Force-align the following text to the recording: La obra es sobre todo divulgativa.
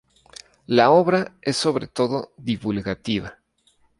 La 0.65 0.89
obra 0.89 1.35
es 1.43 1.57
sobre 1.57 1.85
todo 1.85 2.31
divulgativa. 2.35 3.37